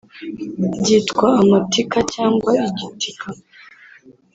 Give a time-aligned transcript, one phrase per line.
[0.79, 3.27] byitwa amatika cyangwa igitika